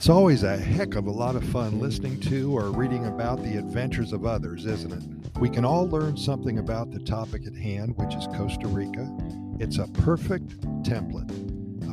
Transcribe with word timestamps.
It's 0.00 0.08
always 0.08 0.44
a 0.44 0.56
heck 0.56 0.94
of 0.94 1.08
a 1.08 1.10
lot 1.10 1.36
of 1.36 1.44
fun 1.44 1.78
listening 1.78 2.18
to 2.20 2.56
or 2.56 2.70
reading 2.70 3.04
about 3.04 3.42
the 3.42 3.58
adventures 3.58 4.14
of 4.14 4.24
others, 4.24 4.64
isn't 4.64 4.94
it? 4.94 5.38
We 5.38 5.50
can 5.50 5.62
all 5.62 5.86
learn 5.86 6.16
something 6.16 6.58
about 6.58 6.90
the 6.90 7.00
topic 7.00 7.46
at 7.46 7.54
hand, 7.54 7.98
which 7.98 8.14
is 8.14 8.26
Costa 8.28 8.66
Rica. 8.66 9.14
It's 9.58 9.76
a 9.76 9.86
perfect 9.88 10.58
template, 10.84 11.28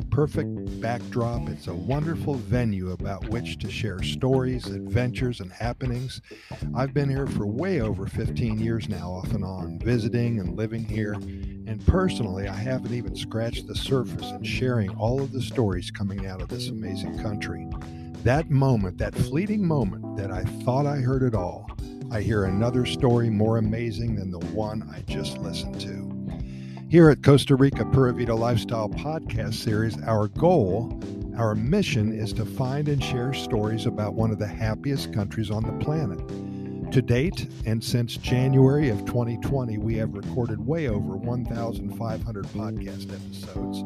a 0.00 0.06
perfect 0.06 0.80
backdrop. 0.80 1.50
It's 1.50 1.66
a 1.66 1.74
wonderful 1.74 2.32
venue 2.36 2.92
about 2.92 3.28
which 3.28 3.58
to 3.58 3.70
share 3.70 4.02
stories, 4.02 4.68
adventures, 4.68 5.40
and 5.40 5.52
happenings. 5.52 6.22
I've 6.74 6.94
been 6.94 7.10
here 7.10 7.26
for 7.26 7.46
way 7.46 7.82
over 7.82 8.06
15 8.06 8.58
years 8.58 8.88
now, 8.88 9.10
off 9.10 9.32
and 9.32 9.44
on, 9.44 9.80
visiting 9.80 10.40
and 10.40 10.56
living 10.56 10.82
here. 10.82 11.12
And 11.12 11.86
personally, 11.86 12.48
I 12.48 12.56
haven't 12.56 12.94
even 12.94 13.14
scratched 13.14 13.66
the 13.66 13.74
surface 13.74 14.30
in 14.30 14.44
sharing 14.44 14.88
all 14.96 15.20
of 15.20 15.30
the 15.30 15.42
stories 15.42 15.90
coming 15.90 16.26
out 16.26 16.40
of 16.40 16.48
this 16.48 16.70
amazing 16.70 17.22
country. 17.22 17.68
That 18.24 18.50
moment, 18.50 18.98
that 18.98 19.14
fleeting 19.14 19.64
moment 19.64 20.16
that 20.16 20.32
I 20.32 20.42
thought 20.64 20.86
I 20.86 20.96
heard 20.96 21.22
it 21.22 21.36
all, 21.36 21.70
I 22.10 22.20
hear 22.20 22.44
another 22.44 22.84
story 22.84 23.30
more 23.30 23.58
amazing 23.58 24.16
than 24.16 24.32
the 24.32 24.44
one 24.46 24.82
I 24.92 25.02
just 25.10 25.38
listened 25.38 25.80
to. 25.82 26.08
Here 26.90 27.10
at 27.10 27.22
Costa 27.22 27.54
Rica 27.54 27.84
Pura 27.84 28.12
Vida 28.12 28.34
Lifestyle 28.34 28.88
Podcast 28.88 29.54
Series, 29.54 30.02
our 30.02 30.26
goal, 30.26 31.00
our 31.36 31.54
mission 31.54 32.12
is 32.12 32.32
to 32.32 32.44
find 32.44 32.88
and 32.88 33.02
share 33.02 33.32
stories 33.32 33.86
about 33.86 34.14
one 34.14 34.32
of 34.32 34.40
the 34.40 34.48
happiest 34.48 35.12
countries 35.12 35.50
on 35.50 35.62
the 35.62 35.84
planet. 35.84 36.18
To 36.92 37.00
date, 37.00 37.46
and 37.66 37.82
since 37.82 38.16
January 38.16 38.88
of 38.88 39.04
2020, 39.04 39.78
we 39.78 39.94
have 39.96 40.12
recorded 40.12 40.66
way 40.66 40.88
over 40.88 41.16
1,500 41.16 42.46
podcast 42.46 43.12
episodes. 43.12 43.78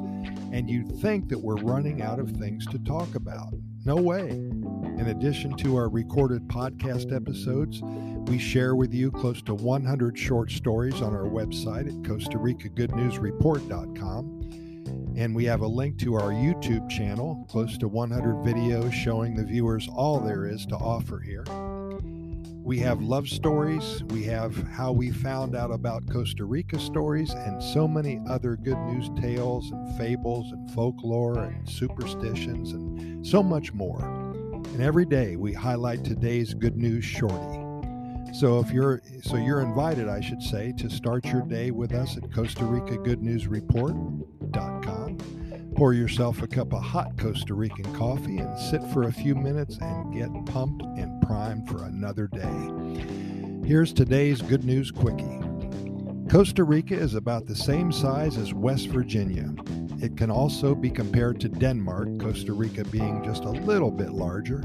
And 0.53 0.71
you'd 0.71 0.97
think 1.01 1.29
that 1.29 1.39
we're 1.39 1.57
running 1.57 2.01
out 2.01 2.19
of 2.19 2.31
things 2.31 2.65
to 2.69 2.79
talk 2.79 3.15
about. 3.15 3.53
No 3.85 3.97
way. 3.97 4.29
In 4.29 5.07
addition 5.09 5.57
to 5.57 5.75
our 5.75 5.89
recorded 5.89 6.47
podcast 6.47 7.15
episodes, 7.15 7.81
we 8.31 8.39
share 8.39 8.77
with 8.77 8.95
you 8.95 9.11
close 9.11 9.43
to 9.43 9.55
100 9.55 10.17
short 10.17 10.53
stories 10.53 11.03
on 11.03 11.13
our 11.13 11.25
website 11.25 11.89
at 11.89 12.09
Costa 12.09 12.39
Rica 12.39 12.69
Good 12.69 12.95
News 12.95 13.19
Report.com. 13.19 14.39
And 15.17 15.35
we 15.35 15.45
have 15.47 15.63
a 15.63 15.67
link 15.67 15.99
to 15.99 16.15
our 16.15 16.31
YouTube 16.31 16.89
channel, 16.89 17.45
close 17.51 17.77
to 17.79 17.89
100 17.89 18.37
videos 18.37 18.93
showing 18.93 19.35
the 19.35 19.45
viewers 19.45 19.89
all 19.93 20.21
there 20.21 20.47
is 20.47 20.65
to 20.67 20.77
offer 20.77 21.19
here. 21.19 21.45
We 22.65 22.79
have 22.79 23.03
love 23.03 23.29
stories, 23.29 24.05
we 24.11 24.23
have 24.25 24.57
how 24.69 24.93
we 24.93 25.11
found 25.11 25.57
out 25.57 25.73
about 25.73 26.09
Costa 26.09 26.45
Rica 26.45 26.79
stories, 26.79 27.33
and 27.33 27.61
so 27.61 27.89
many 27.89 28.21
other 28.29 28.55
good 28.57 28.79
news 28.79 29.11
tales 29.21 29.73
and 29.73 29.99
fables 29.99 30.53
and 30.53 30.71
folklore 30.71 31.41
and 31.41 31.69
superstitions 31.69 32.71
and 32.71 33.27
so 33.27 33.43
much 33.43 33.73
more. 33.73 34.05
And 34.05 34.81
every 34.81 35.05
day 35.05 35.35
we 35.35 35.53
highlight 35.53 36.05
today's 36.05 36.55
good 36.55 36.77
news 36.77 37.05
shorty. 37.05 37.63
So 38.33 38.61
if 38.61 38.71
you're 38.71 39.03
so 39.23 39.37
you're 39.37 39.61
invited, 39.61 40.09
I 40.09 40.21
should 40.21 40.41
say, 40.43 40.73
to 40.79 40.89
start 40.89 41.27
your 41.27 41.43
day 41.43 41.73
with 41.73 41.93
us 41.93 42.17
at 42.17 42.33
Costa 42.33 42.65
Rica 42.65 42.97
Good 42.97 43.23
News 43.23 43.49
Report.com. 43.49 45.19
Pour 45.77 45.95
yourself 45.95 46.43
a 46.43 46.47
cup 46.47 46.73
of 46.73 46.83
hot 46.83 47.19
Costa 47.19 47.55
Rican 47.55 47.93
coffee 47.95 48.39
and 48.39 48.59
sit 48.59 48.83
for 48.93 49.03
a 49.05 49.13
few 49.13 49.35
minutes 49.35 49.79
and 49.81 50.15
get 50.15 50.31
pumped 50.47 50.83
and 50.97 51.12
primed 51.23 51.69
for 51.69 51.85
another 51.85 52.27
day. 52.27 53.67
Here's 53.67 53.93
today's 53.93 54.43
good 54.43 54.65
news 54.65 54.91
quickie. 54.91 55.39
Costa 56.31 56.65
Rica 56.65 56.95
is 56.95 57.15
about 57.15 57.47
the 57.47 57.55
same 57.55 57.93
size 57.93 58.37
as 58.37 58.55
West 58.55 58.89
Virginia. 58.89 59.55
It 60.01 60.17
can 60.17 60.31
also 60.31 60.75
be 60.75 60.91
compared 60.91 61.41
to 61.41 61.49
Denmark, 61.49 62.19
Costa 62.19 62.53
Rica 62.53 62.85
being 62.85 63.23
just 63.23 63.45
a 63.45 63.51
little 63.51 63.91
bit 63.91 64.11
larger. 64.11 64.61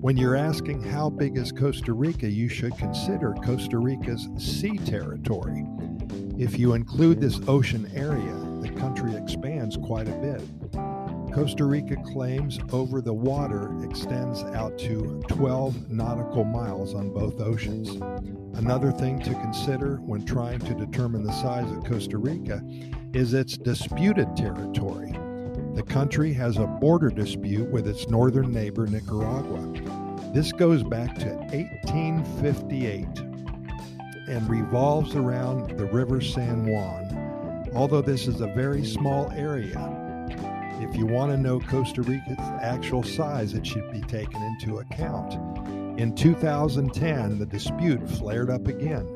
When 0.00 0.16
you're 0.16 0.36
asking 0.36 0.82
how 0.82 1.10
big 1.10 1.36
is 1.36 1.52
Costa 1.52 1.92
Rica, 1.92 2.28
you 2.28 2.48
should 2.48 2.76
consider 2.78 3.34
Costa 3.44 3.78
Rica's 3.78 4.28
sea 4.36 4.78
territory. 4.78 5.64
If 6.38 6.58
you 6.58 6.74
include 6.74 7.20
this 7.20 7.40
ocean 7.48 7.90
area, 7.94 8.34
the 8.62 8.70
country 8.78 9.14
expands 9.14 9.76
quite 9.76 10.08
a 10.08 10.12
bit. 10.12 10.40
Costa 11.32 11.64
Rica 11.64 11.96
claims 12.04 12.58
over 12.72 13.00
the 13.00 13.12
water 13.12 13.70
extends 13.84 14.42
out 14.44 14.78
to 14.78 15.22
12 15.28 15.90
nautical 15.90 16.44
miles 16.44 16.94
on 16.94 17.10
both 17.10 17.40
oceans. 17.40 17.90
Another 18.56 18.90
thing 18.90 19.20
to 19.20 19.34
consider 19.34 19.96
when 19.96 20.24
trying 20.24 20.58
to 20.60 20.74
determine 20.74 21.22
the 21.22 21.32
size 21.32 21.70
of 21.70 21.84
Costa 21.84 22.18
Rica 22.18 22.62
is 23.12 23.34
its 23.34 23.56
disputed 23.56 24.34
territory. 24.36 25.12
The 25.74 25.82
country 25.82 26.32
has 26.32 26.56
a 26.56 26.66
border 26.66 27.10
dispute 27.10 27.68
with 27.70 27.86
its 27.86 28.08
northern 28.08 28.50
neighbor, 28.50 28.86
Nicaragua. 28.86 30.32
This 30.34 30.50
goes 30.50 30.82
back 30.82 31.14
to 31.18 31.28
1858 31.28 33.06
and 34.28 34.48
revolves 34.48 35.14
around 35.14 35.76
the 35.78 35.86
River 35.86 36.20
San 36.20 36.66
Juan. 36.66 37.70
Although 37.74 38.02
this 38.02 38.26
is 38.26 38.40
a 38.40 38.46
very 38.48 38.84
small 38.84 39.30
area, 39.32 40.07
if 40.80 40.96
you 40.96 41.06
want 41.06 41.32
to 41.32 41.36
know 41.36 41.60
Costa 41.60 42.02
Rica's 42.02 42.38
actual 42.60 43.02
size, 43.02 43.54
it 43.54 43.66
should 43.66 43.90
be 43.90 44.00
taken 44.02 44.40
into 44.42 44.78
account. 44.78 45.34
In 45.98 46.14
2010, 46.14 47.38
the 47.38 47.46
dispute 47.46 48.08
flared 48.08 48.50
up 48.50 48.68
again. 48.68 49.06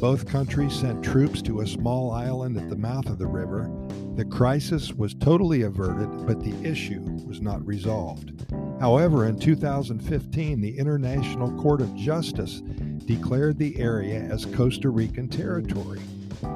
Both 0.00 0.26
countries 0.26 0.74
sent 0.74 1.02
troops 1.02 1.40
to 1.42 1.62
a 1.62 1.66
small 1.66 2.12
island 2.12 2.58
at 2.58 2.68
the 2.68 2.76
mouth 2.76 3.06
of 3.08 3.18
the 3.18 3.26
river. 3.26 3.70
The 4.14 4.26
crisis 4.26 4.92
was 4.92 5.14
totally 5.14 5.62
averted, 5.62 6.26
but 6.26 6.42
the 6.42 6.54
issue 6.62 7.00
was 7.26 7.40
not 7.40 7.66
resolved. 7.66 8.44
However, 8.78 9.26
in 9.26 9.38
2015, 9.38 10.60
the 10.60 10.78
International 10.78 11.50
Court 11.60 11.80
of 11.80 11.94
Justice 11.96 12.60
declared 13.06 13.58
the 13.58 13.78
area 13.78 14.20
as 14.20 14.44
Costa 14.44 14.90
Rican 14.90 15.28
territory, 15.28 16.00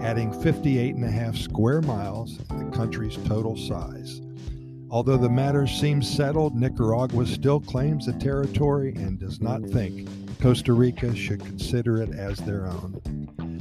adding 0.02 0.32
58 0.42 0.96
and 0.96 1.04
a 1.04 1.10
half 1.10 1.36
square 1.36 1.80
miles 1.80 2.36
to 2.36 2.56
the 2.56 2.70
country's 2.76 3.16
total 3.24 3.56
size. 3.56 4.20
Although 4.92 5.16
the 5.16 5.30
matter 5.30 5.66
seems 5.66 6.06
settled, 6.06 6.54
Nicaragua 6.54 7.24
still 7.24 7.60
claims 7.60 8.04
the 8.04 8.12
territory 8.12 8.92
and 8.94 9.18
does 9.18 9.40
not 9.40 9.62
think 9.62 10.06
Costa 10.38 10.74
Rica 10.74 11.16
should 11.16 11.42
consider 11.42 12.02
it 12.02 12.10
as 12.10 12.36
their 12.40 12.66
own. 12.66 13.00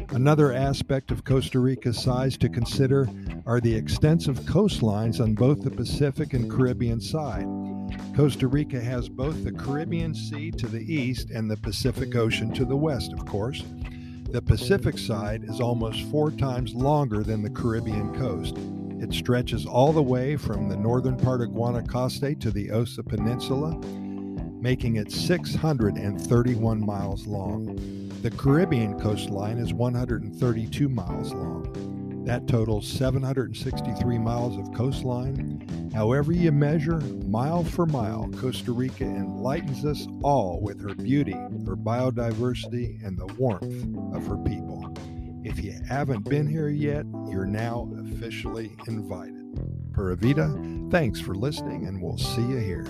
Another 0.10 0.52
aspect 0.52 1.10
of 1.10 1.24
Costa 1.24 1.60
Rica's 1.60 1.98
size 1.98 2.38
to 2.40 2.50
consider 2.50 3.08
are 3.46 3.62
the 3.62 3.74
extensive 3.74 4.42
coastlines 4.42 5.22
on 5.22 5.34
both 5.34 5.64
the 5.64 5.72
Pacific 5.72 6.34
and 6.34 6.52
Caribbean 6.52 7.00
side. 7.00 7.48
Costa 8.14 8.50
Rica 8.50 8.82
has 8.82 9.08
both 9.08 9.46
the 9.46 9.54
Caribbean 9.54 10.14
Sea 10.14 10.52
to 10.52 10.68
the 10.68 10.84
east 10.94 11.30
and 11.30 11.50
the 11.50 11.56
Pacific 11.56 12.14
Ocean 12.14 12.54
to 12.56 12.66
the 12.66 12.76
west, 12.76 13.14
of 13.14 13.26
course. 13.26 13.64
The 14.32 14.42
Pacific 14.42 14.98
side 14.98 15.46
is 15.46 15.62
almost 15.62 16.04
four 16.12 16.30
times 16.32 16.74
longer 16.74 17.24
than 17.24 17.42
the 17.42 17.50
Caribbean 17.50 18.14
coast. 18.20 18.58
It 19.02 19.14
stretches 19.14 19.66
all 19.66 19.92
the 19.92 20.02
way 20.02 20.38
from 20.38 20.70
the 20.70 20.78
northern 20.78 21.18
part 21.18 21.42
of 21.42 21.50
Guanacaste 21.50 22.40
to 22.40 22.52
the 22.52 22.70
Osa 22.70 23.02
Peninsula, 23.02 23.76
making 24.62 24.98
it 24.98 25.12
631 25.12 26.86
miles 26.86 27.26
long. 27.26 28.10
The 28.22 28.30
Caribbean 28.30 29.00
coastline 29.00 29.58
is 29.58 29.74
132 29.74 30.88
miles 30.88 31.34
long. 31.34 32.24
That 32.26 32.48
totals 32.48 32.86
763 32.88 34.20
miles 34.20 34.56
of 34.60 34.72
coastline. 34.76 35.90
However, 35.96 36.32
you 36.32 36.52
measure, 36.52 37.00
mile 37.26 37.64
for 37.64 37.88
mile, 37.88 38.30
Costa 38.38 38.72
Rica 38.72 39.06
enlightens 39.06 39.84
us 39.84 40.08
all 40.22 40.62
with 40.62 40.80
her 40.80 40.94
beauty, 40.94 41.32
her 41.32 41.76
biodiversity, 41.76 43.04
and 43.04 43.18
the 43.18 43.26
warmth 43.40 44.16
of 44.16 44.28
her 44.28 44.38
people. 44.38 44.71
If 45.52 45.62
you 45.62 45.74
haven't 45.86 46.30
been 46.30 46.48
here 46.48 46.70
yet, 46.70 47.06
you're 47.30 47.46
now 47.46 47.90
officially 48.00 48.72
invited. 48.88 49.60
Pura 49.94 50.16
Vida, 50.16 50.58
thanks 50.90 51.20
for 51.20 51.36
listening, 51.36 51.88
and 51.88 52.02
we'll 52.02 52.18
see 52.18 52.42
you 52.42 52.58
here. 52.58 52.88